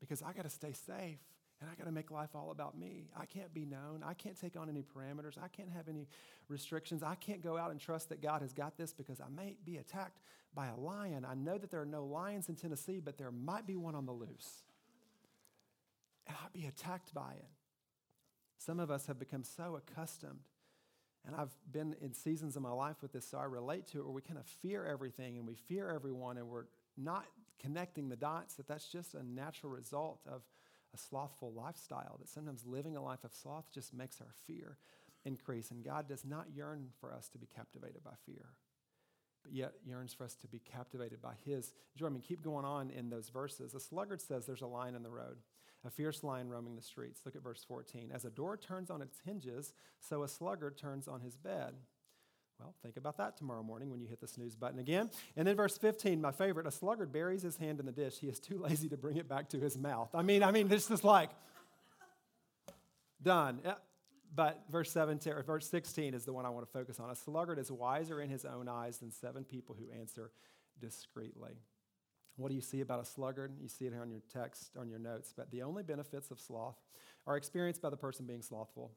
[0.00, 1.20] because I got to stay safe
[1.60, 3.10] and I got to make life all about me.
[3.16, 4.02] I can't be known.
[4.04, 5.36] I can't take on any parameters.
[5.42, 6.08] I can't have any
[6.48, 7.02] restrictions.
[7.02, 9.76] I can't go out and trust that God has got this because I may be
[9.76, 10.20] attacked
[10.54, 11.26] by a lion.
[11.28, 14.06] I know that there are no lions in Tennessee, but there might be one on
[14.06, 14.62] the loose.
[16.26, 17.48] And I'd be attacked by it.
[18.56, 20.40] Some of us have become so accustomed
[21.26, 24.04] and I've been in seasons of my life with this, so I relate to it
[24.04, 26.64] where we kind of fear everything and we fear everyone, and we're
[26.96, 27.24] not
[27.58, 30.42] connecting the dots that that's just a natural result of
[30.94, 34.78] a slothful lifestyle, that sometimes living a life of sloth just makes our fear
[35.24, 35.70] increase.
[35.70, 38.46] And God does not yearn for us to be captivated by fear,
[39.42, 42.06] but yet yearns for us to be captivated by His joy.
[42.06, 43.74] I mean, keep going on in those verses.
[43.74, 45.36] A sluggard says there's a lion in the road
[45.84, 47.20] a fierce lion roaming the streets.
[47.24, 48.10] Look at verse 14.
[48.12, 51.74] As a door turns on its hinges, so a sluggard turns on his bed.
[52.60, 55.10] Well, think about that tomorrow morning when you hit the snooze button again.
[55.34, 58.18] And then verse 15, my favorite, a sluggard buries his hand in the dish.
[58.20, 60.10] He is too lazy to bring it back to his mouth.
[60.14, 61.30] I mean, I mean, this is like
[63.22, 63.60] done.
[64.34, 67.10] But verse 17 or verse 16 is the one I want to focus on.
[67.10, 70.30] A sluggard is wiser in his own eyes than seven people who answer
[70.80, 71.54] discreetly.
[72.36, 73.52] What do you see about a sluggard?
[73.60, 75.34] You see it here on your text, on your notes.
[75.36, 76.76] But the only benefits of sloth
[77.26, 78.92] are experienced by the person being slothful,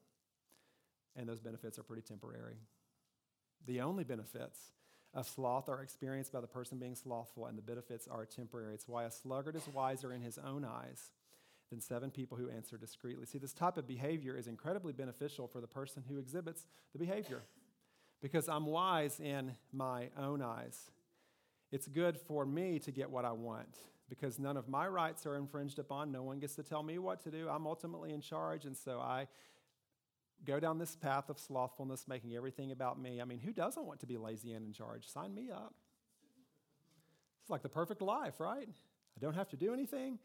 [1.15, 2.55] and those benefits are pretty temporary.
[3.65, 4.59] The only benefits
[5.13, 8.73] of sloth are experienced by the person being slothful, and the benefits are temporary.
[8.73, 11.11] It's why a sluggard is wiser in his own eyes
[11.69, 13.25] than seven people who answer discreetly.
[13.25, 17.43] See, this type of behavior is incredibly beneficial for the person who exhibits the behavior
[18.21, 20.91] because I'm wise in my own eyes.
[21.71, 23.77] It's good for me to get what I want
[24.09, 26.11] because none of my rights are infringed upon.
[26.11, 27.49] No one gets to tell me what to do.
[27.49, 28.65] I'm ultimately in charge.
[28.65, 29.27] And so I
[30.45, 33.21] go down this path of slothfulness, making everything about me.
[33.21, 35.07] I mean, who doesn't want to be lazy and in charge?
[35.07, 35.73] Sign me up.
[37.41, 38.67] It's like the perfect life, right?
[38.67, 40.19] I don't have to do anything,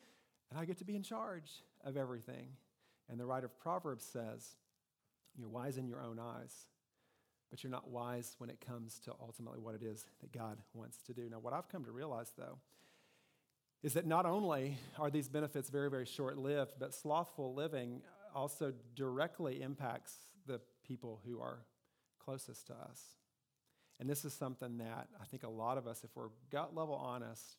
[0.50, 1.50] and I get to be in charge
[1.84, 2.48] of everything.
[3.08, 4.56] And the writer of Proverbs says,
[5.36, 6.66] You're wise in your own eyes
[7.50, 10.98] but you're not wise when it comes to ultimately what it is that God wants
[11.06, 11.28] to do.
[11.30, 12.58] Now, what I've come to realize, though,
[13.82, 18.02] is that not only are these benefits very, very short lived, but slothful living
[18.34, 20.14] also directly impacts
[20.46, 21.60] the people who are
[22.18, 23.00] closest to us.
[24.00, 26.94] And this is something that I think a lot of us, if we're gut level
[26.94, 27.56] honest,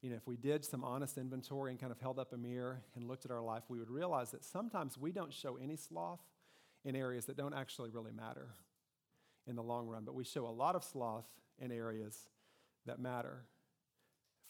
[0.00, 2.82] you know, if we did some honest inventory and kind of held up a mirror
[2.94, 6.20] and looked at our life, we would realize that sometimes we don't show any sloth
[6.84, 8.48] in areas that don't actually really matter
[9.46, 11.26] in the long run, but we show a lot of sloth
[11.60, 12.28] in areas
[12.86, 13.44] that matter.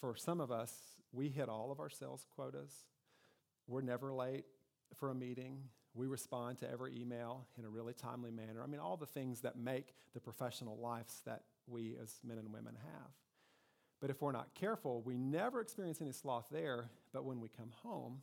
[0.01, 0.73] For some of us,
[1.13, 2.73] we hit all of our sales quotas.
[3.67, 4.45] We're never late
[4.97, 5.59] for a meeting.
[5.95, 8.63] We respond to every email in a really timely manner.
[8.63, 12.53] I mean, all the things that make the professional lives that we as men and
[12.53, 13.11] women have.
[14.01, 16.91] But if we're not careful, we never experience any sloth there.
[17.13, 18.23] But when we come home,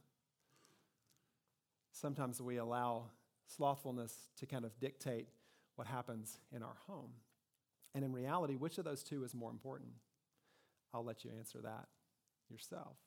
[1.91, 3.05] sometimes we allow
[3.47, 5.27] slothfulness to kind of dictate
[5.75, 7.11] what happens in our home.
[7.95, 9.91] And in reality, which of those two is more important?
[10.93, 11.87] I'll let you answer that
[12.49, 12.97] yourself.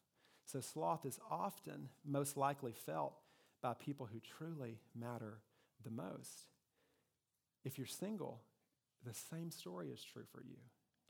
[0.44, 3.14] So, sloth is often most likely felt
[3.62, 5.38] by people who truly matter
[5.85, 6.48] the most.
[7.64, 8.42] If you're single,
[9.05, 10.57] the same story is true for you.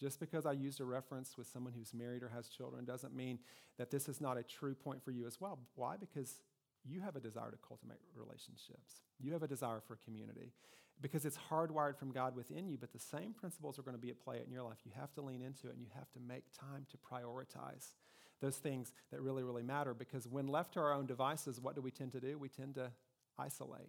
[0.01, 3.39] Just because I used a reference with someone who's married or has children doesn't mean
[3.79, 5.59] that this is not a true point for you as well.
[5.75, 5.97] Why?
[5.97, 6.41] Because
[6.85, 9.03] you have a desire to cultivate relationships.
[9.21, 10.53] You have a desire for community
[11.01, 14.11] because it's hardwired from God within you, but the same principles are going to be
[14.11, 14.79] at play in your life.
[14.85, 17.95] You have to lean into it and you have to make time to prioritize
[18.43, 21.81] those things that really, really matter because when left to our own devices, what do
[21.81, 22.39] we tend to do?
[22.39, 22.93] We tend to
[23.39, 23.89] isolate.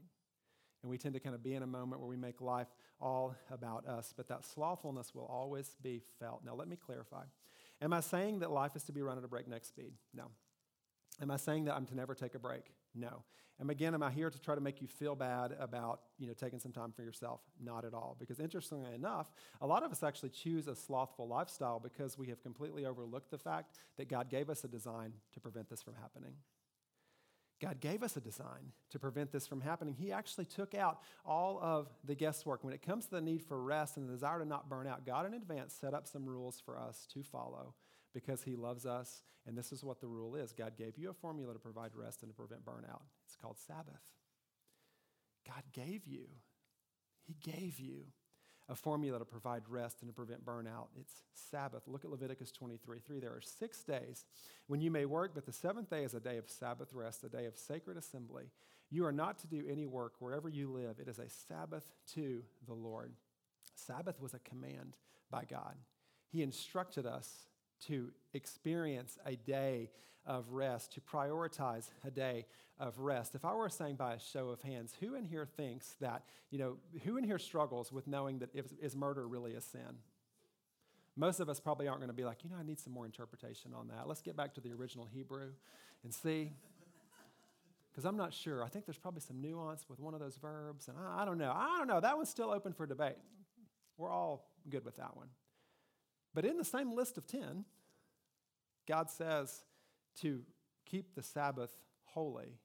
[0.82, 2.68] And we tend to kind of be in a moment where we make life
[3.02, 6.42] all about us, but that slothfulness will always be felt.
[6.46, 7.24] Now, let me clarify.
[7.82, 9.94] Am I saying that life is to be run at a breakneck speed?
[10.14, 10.26] No.
[11.22, 12.64] Am I saying that I'm to never take a break?
[12.96, 13.24] No.
[13.60, 16.34] And again, am I here to try to make you feel bad about, you know,
[16.34, 17.42] taking some time for yourself?
[17.62, 18.18] Not at all.
[18.20, 22.42] Because interestingly enough, a lot of us actually choose a slothful lifestyle because we have
[22.42, 26.34] completely overlooked the fact that God gave us a design to prevent this from happening.
[27.62, 29.94] God gave us a design to prevent this from happening.
[29.94, 32.64] He actually took out all of the guesswork.
[32.64, 35.06] When it comes to the need for rest and the desire to not burn out,
[35.06, 37.76] God in advance set up some rules for us to follow
[38.14, 39.22] because He loves us.
[39.46, 42.22] And this is what the rule is God gave you a formula to provide rest
[42.22, 43.02] and to prevent burnout.
[43.26, 44.02] It's called Sabbath.
[45.46, 46.26] God gave you,
[47.24, 48.06] He gave you
[48.70, 50.88] a formula to provide rest and to prevent burnout.
[51.00, 51.84] It's Sabbath.
[51.88, 53.20] Look at Leviticus 23 3.
[53.20, 54.26] There are six days
[54.68, 57.30] when you may work, but the seventh day is a day of Sabbath rest, a
[57.30, 58.46] day of sacred assembly.
[58.90, 61.00] You are not to do any work wherever you live.
[61.00, 63.14] It is a Sabbath to the Lord.
[63.76, 64.98] Sabbath was a command
[65.32, 65.76] by God.
[66.30, 67.48] He instructed us
[67.88, 69.90] to experience a day
[70.26, 72.46] of rest, to prioritize a day
[72.80, 73.36] of rest.
[73.36, 76.58] If I were saying by a show of hands, who in here thinks that, you
[76.58, 80.00] know, who in here struggles with knowing that is, is murder really a sin?
[81.16, 83.06] Most of us probably aren't going to be like, you know, I need some more
[83.06, 84.08] interpretation on that.
[84.08, 85.50] Let's get back to the original Hebrew
[86.04, 86.54] and see.
[87.92, 88.64] Because I'm not sure.
[88.64, 91.38] I think there's probably some nuance with one of those verbs, and I, I don't
[91.38, 91.54] know.
[91.56, 92.00] I don't know.
[92.00, 93.18] That one's still open for debate.
[93.98, 95.28] We're all good with that one.
[96.34, 97.66] But in the same list of 10,
[98.88, 99.64] God says
[100.22, 100.42] to
[100.86, 101.72] keep the Sabbath
[102.06, 102.60] holy.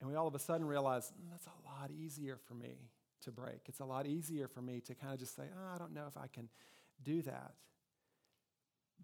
[0.00, 2.90] And we all of a sudden realize mm, that's a lot easier for me
[3.22, 3.62] to break.
[3.66, 6.04] It's a lot easier for me to kind of just say, oh, I don't know
[6.08, 6.48] if I can
[7.02, 7.52] do that.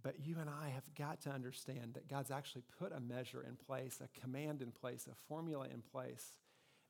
[0.03, 3.57] But you and I have got to understand that God's actually put a measure in
[3.57, 6.39] place, a command in place, a formula in place,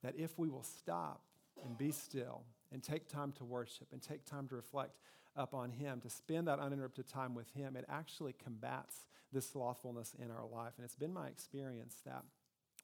[0.03, 1.23] that if we will stop
[1.65, 4.97] and be still and take time to worship and take time to reflect
[5.37, 10.15] up on Him, to spend that uninterrupted time with Him, it actually combats this slothfulness
[10.23, 10.73] in our life.
[10.77, 12.23] And it's been my experience that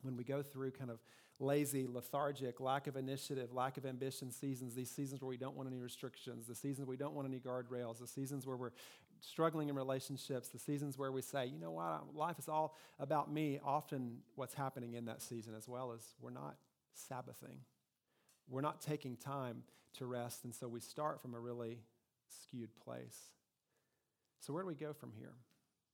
[0.03, 1.01] when we go through kind of
[1.39, 5.69] lazy, lethargic, lack of initiative, lack of ambition seasons, these seasons where we don't want
[5.69, 8.73] any restrictions, the seasons we don't want any guardrails, the seasons where we're
[9.21, 13.33] struggling in relationships, the seasons where we say, you know what, life is all about
[13.33, 16.57] me, often what's happening in that season as well is we're not
[16.97, 17.59] Sabbathing.
[18.49, 19.63] We're not taking time
[19.99, 21.81] to rest, and so we start from a really
[22.29, 23.19] skewed place.
[24.41, 25.35] So, where do we go from here?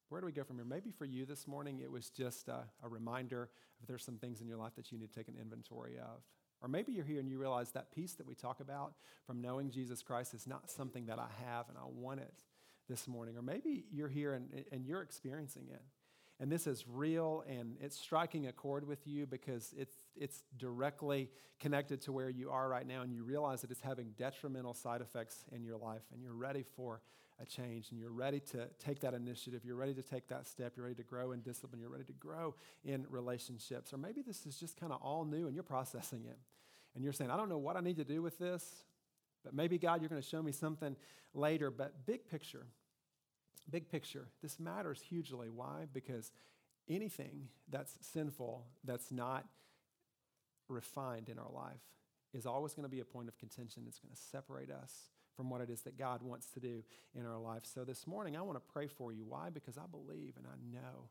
[0.08, 0.66] Where do we go from here?
[0.66, 3.48] Maybe for you this morning, it was just a, a reminder
[3.80, 6.22] if there's some things in your life that you need to take an inventory of.
[6.60, 8.92] Or maybe you're here and you realize that peace that we talk about
[9.26, 12.44] from knowing Jesus Christ is not something that I have and I want it
[12.88, 13.36] this morning.
[13.36, 15.82] Or maybe you're here and, and you're experiencing it.
[16.40, 21.30] And this is real and it's striking a chord with you because it's, it's directly
[21.60, 23.02] connected to where you are right now.
[23.02, 26.02] And you realize that it's having detrimental side effects in your life.
[26.12, 27.00] And you're ready for
[27.40, 27.90] a change.
[27.90, 29.64] And you're ready to take that initiative.
[29.64, 30.72] You're ready to take that step.
[30.76, 31.80] You're ready to grow in discipline.
[31.80, 33.92] You're ready to grow in relationships.
[33.92, 36.38] Or maybe this is just kind of all new and you're processing it.
[36.94, 38.84] And you're saying, I don't know what I need to do with this.
[39.44, 40.96] But maybe, God, you're going to show me something
[41.34, 41.70] later.
[41.70, 42.66] But big picture,
[43.70, 45.48] Big picture, this matters hugely.
[45.48, 45.86] Why?
[45.92, 46.32] Because
[46.88, 49.46] anything that's sinful, that's not
[50.68, 51.80] refined in our life,
[52.34, 53.84] is always going to be a point of contention.
[53.86, 54.92] It's going to separate us
[55.36, 56.82] from what it is that God wants to do
[57.14, 57.62] in our life.
[57.64, 59.24] So this morning, I want to pray for you.
[59.26, 59.50] Why?
[59.50, 61.08] Because I believe and I know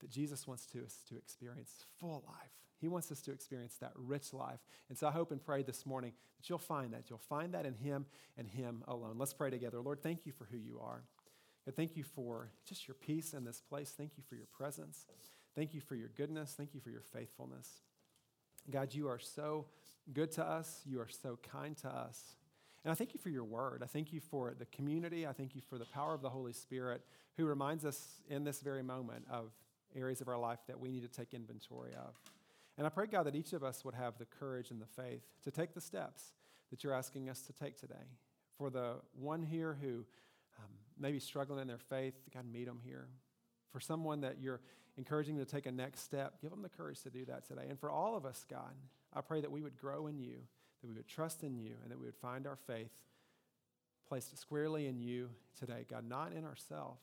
[0.00, 2.50] that Jesus wants to, us to experience full life.
[2.80, 4.58] He wants us to experience that rich life.
[4.88, 7.04] And so I hope and pray this morning that you'll find that.
[7.08, 9.14] You'll find that in Him and Him alone.
[9.18, 9.80] Let's pray together.
[9.80, 11.04] Lord, thank you for who you are.
[11.64, 13.92] God, thank you for just your peace in this place.
[13.96, 15.06] Thank you for your presence.
[15.54, 16.54] Thank you for your goodness.
[16.56, 17.68] Thank you for your faithfulness.
[18.70, 19.66] God, you are so
[20.12, 20.82] good to us.
[20.84, 22.36] You are so kind to us.
[22.84, 23.82] And I thank you for your word.
[23.84, 25.26] I thank you for the community.
[25.26, 27.02] I thank you for the power of the Holy Spirit
[27.36, 29.52] who reminds us in this very moment of
[29.94, 32.14] areas of our life that we need to take inventory of.
[32.78, 35.22] And I pray, God, that each of us would have the courage and the faith
[35.44, 36.32] to take the steps
[36.70, 37.94] that you're asking us to take today.
[38.56, 40.04] For the one here who
[40.58, 40.70] um,
[41.02, 43.08] may be struggling in their faith, God, meet them here.
[43.70, 44.60] For someone that you're
[44.96, 47.66] encouraging to take a next step, give them the courage to do that today.
[47.68, 48.74] And for all of us, God,
[49.12, 50.36] I pray that we would grow in you,
[50.80, 52.92] that we would trust in you, and that we would find our faith
[54.08, 57.00] placed squarely in you today, God, not in ourselves,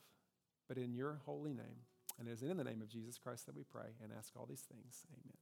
[0.68, 1.84] but in your holy name.
[2.18, 4.46] And it is in the name of Jesus Christ that we pray and ask all
[4.46, 5.04] these things.
[5.12, 5.36] Amen.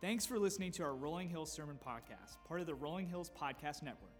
[0.00, 3.82] Thanks for listening to our Rolling Hills Sermon Podcast, part of the Rolling Hills Podcast
[3.82, 4.13] Network.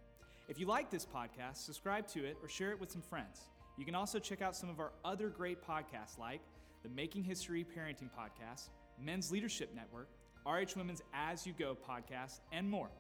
[0.47, 3.41] If you like this podcast, subscribe to it or share it with some friends.
[3.79, 6.43] You can also check out some of our other great podcasts like
[6.83, 8.69] the Making History Parenting Podcast,
[9.03, 10.09] Men's Leadership Network,
[10.47, 12.91] RH Women's As You Go podcast, and more.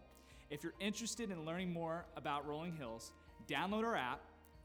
[0.48, 3.12] If you're interested in learning more about Rolling Hills,
[3.46, 4.22] download our app,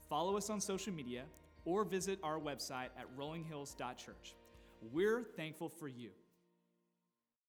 [0.08, 1.24] follow us on social media,
[1.66, 4.36] or visit our website at rollinghills.church.
[4.94, 6.12] We're thankful for you.